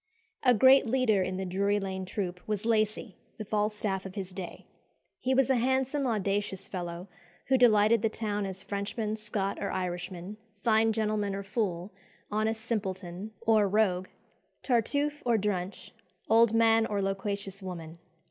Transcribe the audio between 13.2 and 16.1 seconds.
or rogue, Tartuffe or Drench,